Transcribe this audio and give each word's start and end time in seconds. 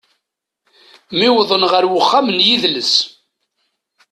Mi 1.17 1.27
wwḍen 1.31 1.63
ɣer 1.71 1.83
uxxam 1.99 2.27
n 2.31 2.37
yidles. 2.47 2.93